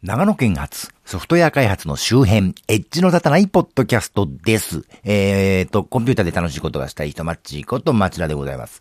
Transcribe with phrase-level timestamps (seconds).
[0.00, 4.84] 長野県発ソフトウェア開発の周辺、エッジの立たないポッドキャストです。
[5.02, 8.80] えーと、コンピューターで楽しいことがしたい人、マッチーこと町田でございます。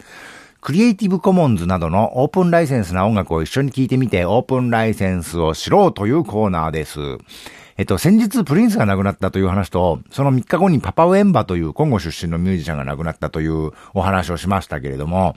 [0.62, 7.00] クリエイティブコモンズなどのオープンライセンスな音楽を一緒に聴いてみて、オープンライセンスを知ろうというコーナーです。
[7.78, 15.36] えっと、先日プリンスが亡くなったという話と、その3日後にパパウェンバというコンゴ出身のミュージシャンが亡くなったというお話をしましたけれども、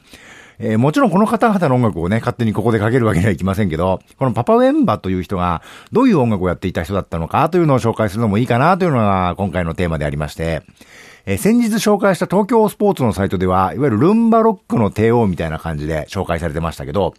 [0.62, 10.62] えー、もちろんこの方々の音楽をね、勝手にここでかけるわけにはいきませんけど、このパパウェンバという人が、どういう音楽をやっていた人だったのかというのを紹介するのもいいかなというのが今回のテーマでありまして、
[11.24, 17.14] えー、先日紹介した東京スポーツのサイトでは、いわゆるルンバロックの帝王みたいな感じで紹介されてましたけど、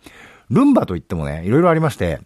[0.52, 2.20] ルンバといってもね、いろいろありまして、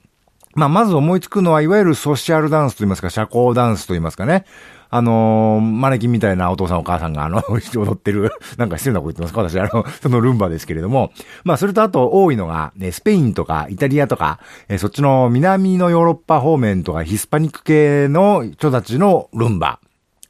[0.55, 4.45] まあ、まず思いつくのは、いわゆるソーシャルダンスといいますか、社交ダンスといいますかね。
[4.90, 7.44] あのー、マネキンみたいなお父さんお母さんがあの、
[7.76, 11.12] 踊ってる、なんか失礼なこと言ってますか私、あの、そのルンバですけれども。
[11.44, 19.80] まあ、それとあと多いのが、ね、スペインとかイタリアとか、え、そっちの南のヨーロッパ方面とかヒスパニック系の人たちのルンバ。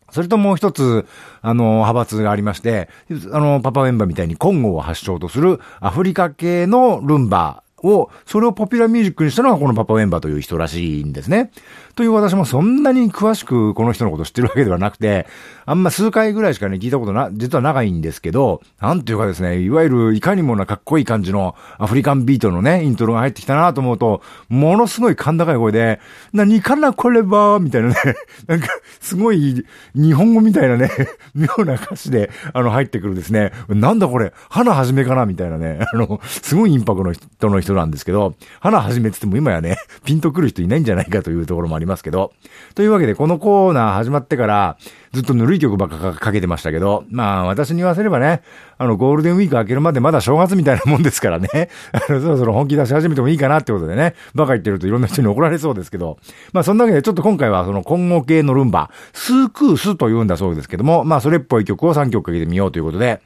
[0.09, 1.05] それともう一つ、
[1.41, 2.89] あの、派閥がありまして、
[3.31, 11.51] あの、パパウェンバみたいにコンゴを発祥とするアフリカ系のルンバを、それをポピュラーミュージックにしたのがこのパパウェンバーという人らしいんですね。
[11.95, 15.27] という私もそんなに詳しくこの人のこと知ってるわけではなくて、
[15.65, 25.99] あんま数回ぐらいしかね、聞いたことな、実は長いんですけど、なんていうかですね、いわゆるいかにもなかっこいい感じのアフリカンビートのね、イントロが入ってきたなと思うと、ものすごい甲高い声で、
[26.33, 27.95] 何かなこれは、みたいなね、
[28.47, 28.67] なんか、
[28.99, 30.89] すごい日本語みたいなね、
[31.33, 42.33] 妙な歌詞で、あの、入ってくるですね、なんだこれ、花はじめかなみたいなね、あの、すごいインパクトの人の人なんですけど、花はじめて言っても今やね、 ピンとくる人いないんじゃないかというところもありますけど、
[42.73, 44.77] というわけで、このコーナー始まってから、
[45.13, 48.41] ずっとぬるい曲ばっかかけてましたけど、まあ私に言わせればね、
[48.77, 56.17] あのゴールデンウィーク明けるまでまだ正月みたいなもんですからね、 あのそろそろ本気出し始めてもいいかなってことでね、バカ言ってるといろんな人に怒られそうですけど、
[56.51, 63.21] まあそんなわけでちょっと今回はその今後系のルンバ、スークースと言うんだそうですけども、まあそれっぽい曲を3曲かけてみようということで、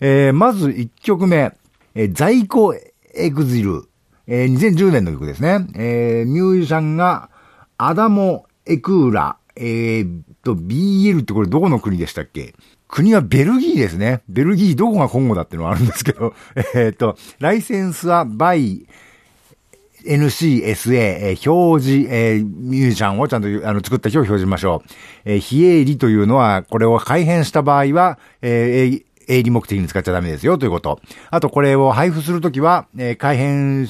[0.00, 1.52] えー、まず1曲目、
[1.94, 2.74] えー、在庫
[3.14, 3.89] エグジル、
[4.30, 5.66] えー、2010年の曲ですね。
[5.74, 7.30] えー、ミュージシャンが、
[7.76, 12.54] アダモ・エクーラ、えー、と、BL ってこれどこの国でしたっけ？
[12.86, 14.22] 国はベルギーですね。
[14.28, 16.34] ベルギーどこがコンゴだってのはあるんですけど、
[16.74, 18.86] えっと、ライセンスはバイ、
[20.06, 24.90] NCSA、えー、表示、えー、ミュージシャンをちゃんとあの作った人を表示しましょう。
[25.24, 31.00] えー、非営利というのは、これを改変した場合は、えー、営利目的に使っちゃダメですよということ。
[31.30, 33.88] あと、これを配布するときは、えー、改変、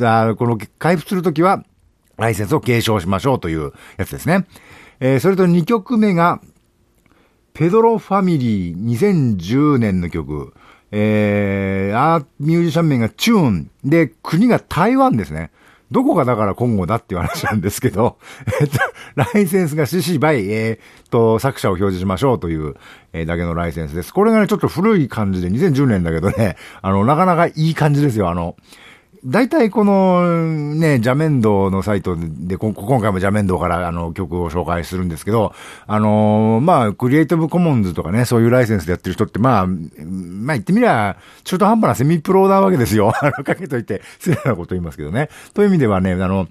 [0.00, 1.64] あこの、配布するときは、
[2.16, 4.46] ライセンスを継承しましょうというやつですね。
[5.00, 6.40] えー、それと2曲目が、
[7.52, 10.52] ペドロファミリー2010年の曲。
[10.92, 13.70] えー、アーミュージシャン名がチューン。
[13.84, 15.50] で、国が台湾ですね。
[15.90, 18.18] どこがだから今後だっていう話なんですけど、
[18.60, 18.78] えっと、
[19.14, 22.74] ライセンスが CC by、えっ、と、作者を表示しましょうという、
[23.12, 24.12] えー、だけのライセンスです。
[24.12, 28.28] これがね、ちょっと古い感じで2010年だけどね、あの、なかなかいい感じですよ。
[28.28, 28.56] あの、
[29.26, 35.52] 大体このね、ジャメンドのサイトで、今回もジャメンドからあの曲を紹介するんですけど、
[35.88, 43.12] あのー、まあ、クリエイティブコモンズとかね、そういうライセンスでやってる人って、まあ、まあ言ってみりゃ、中途半端なセミプロなわけですよ。
[43.20, 45.28] あの、かけといて、失礼なこと言いますけどね。
[45.54, 46.46] という意味ではね、あの、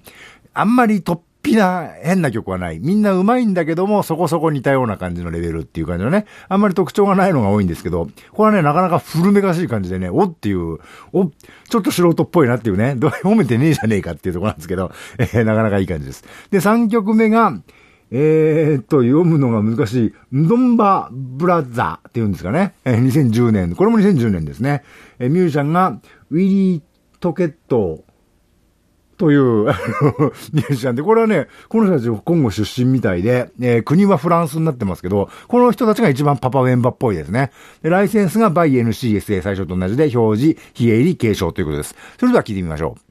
[0.52, 2.80] あんまりトップぴな変な曲はない。
[2.80, 10.78] みんな上手いんだけども、そこそこ似たような感じのレベルっていう感じのね、あんまり特徴がないのが多いんですけど、これはね、なかなか古めかしい感じでね、おっていう、
[11.12, 11.26] お、
[11.68, 16.24] ちょっと素人っぽいなっていうね、どう褒めてねえじゃねえかっていうとこなんですけど、えー、なかなかいい感じです。
[16.50, 17.56] で、3曲目が、
[18.10, 22.74] えー、っと、読むのが難しい、ドンバブラザーっていうんですかね。
[22.84, 23.74] えー、2010年。
[23.74, 24.82] これも2010年ですね。
[25.18, 26.82] えー、ミュージシャンが、ウィリー・
[27.20, 28.04] トケット、
[29.16, 37.50] という、あの、 ミュージシャンで、これはね、この人たち今後出身みたいで、えー、国はフランスになってますけど、この人たちが一番パパウェンバっぽいですね。
[37.82, 41.94] で、ライセンスがバイ NCSA 最初と同じで、表示、非営利継承ということです。
[42.18, 43.05] それでは聞いてみましょう。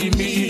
[0.00, 0.49] the media.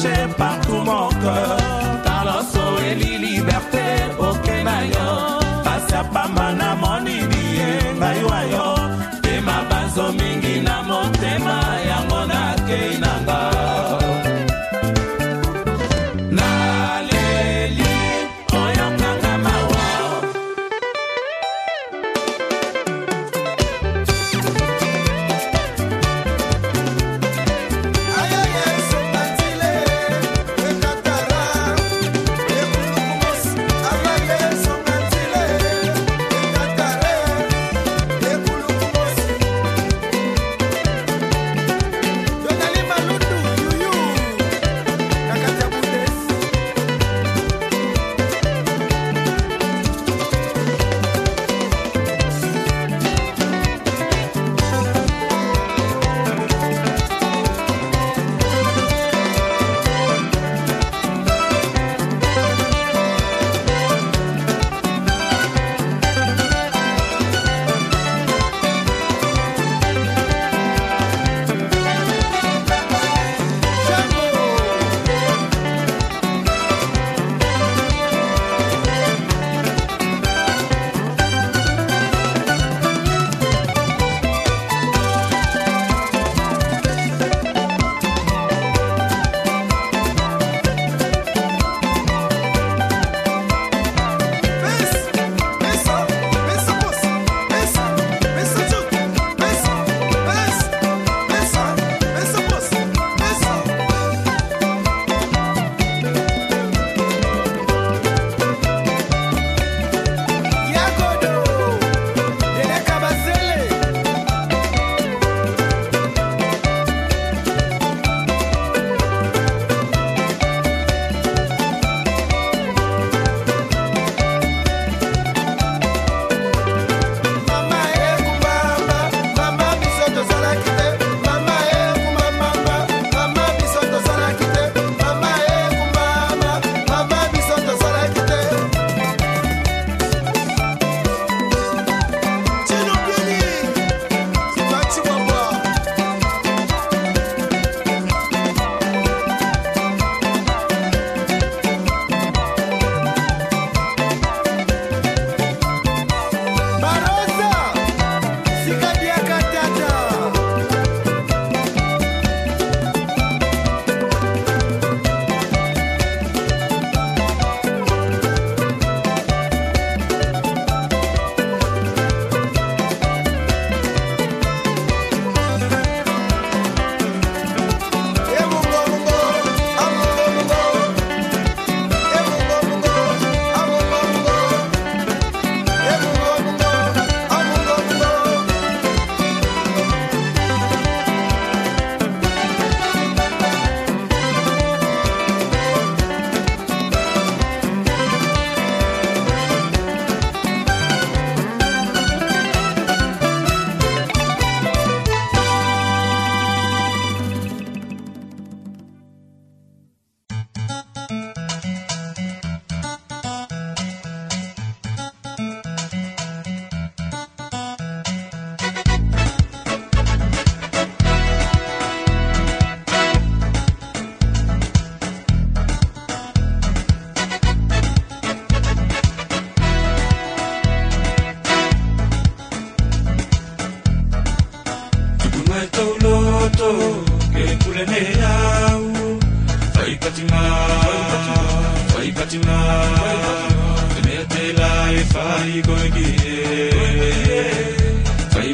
[0.00, 0.49] Shepherd.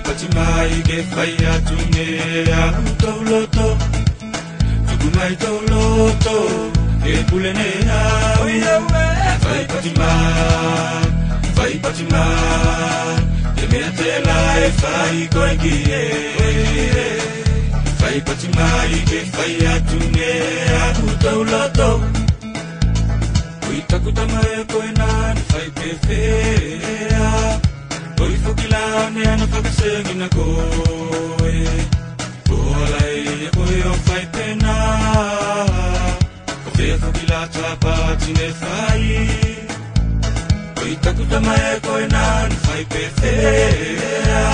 [0.07, 2.73] patimaige faiatunea
[3.03, 3.79] tauloto
[4.91, 6.37] tukunai tauloto
[7.15, 8.01] epulenea
[9.45, 10.11] fai patima
[11.57, 12.25] fai patima
[13.57, 16.03] temeatelae fai koegie
[18.01, 19.21] fai patimaige
[20.83, 22.01] a tauloto
[23.67, 27.61] kuitakutamaekoenani fai pefea
[28.17, 30.49] Ko'y kagilaan niya nakakasingin ako
[31.45, 31.85] eh
[32.49, 34.77] Buhalay ako'y ang fight na
[36.65, 39.05] Ko'y kagila tsapa tinefay
[40.81, 44.45] Ko'y takutamay ko'y nan fight pefea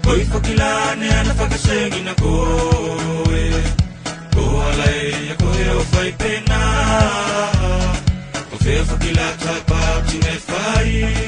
[0.00, 2.34] Ko'y kagilaan niya nakakasingin ako
[3.36, 3.60] eh
[4.32, 6.62] Buhalay ako'y ang fight na
[8.48, 11.27] Ko'y tapa tsapa tinefay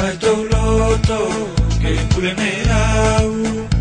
[0.00, 1.18] Baitoloto,
[1.78, 3.79] que pule nerau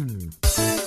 [0.00, 0.79] Hum.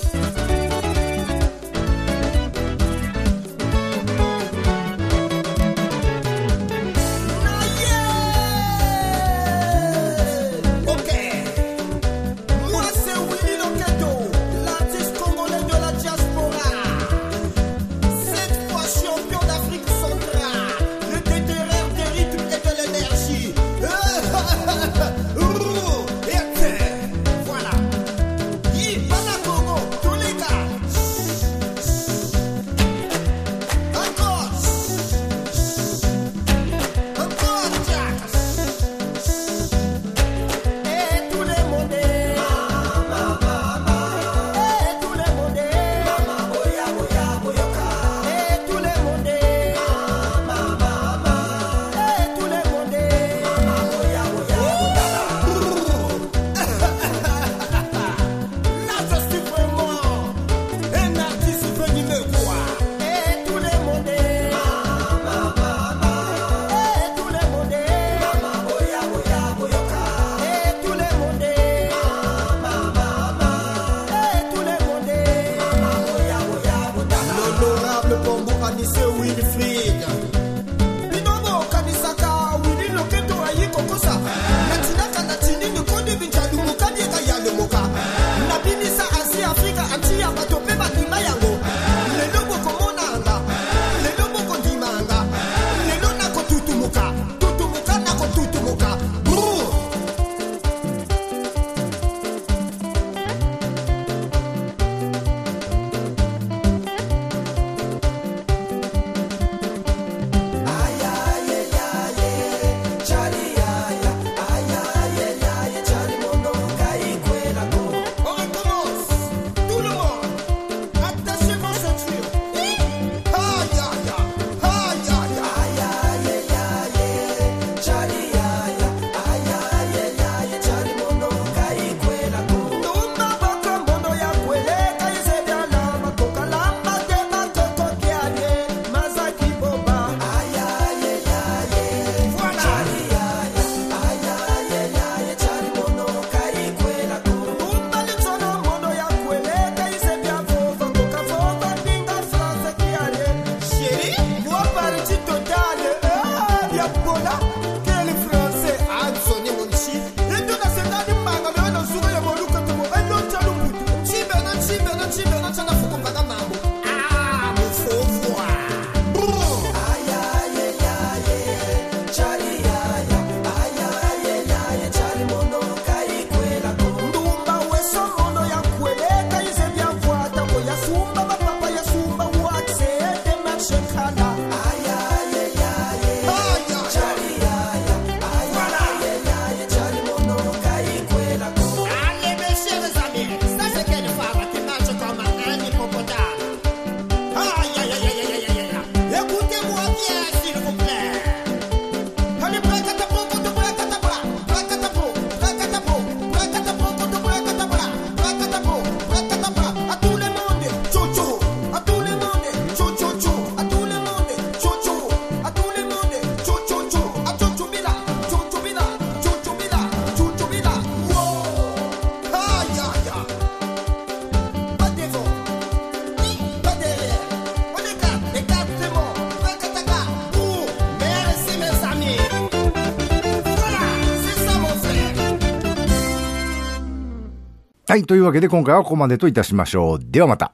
[237.93, 238.05] はい。
[238.05, 239.99] というわけで今回はここまでといたしましょう。
[240.01, 240.51] ではまた。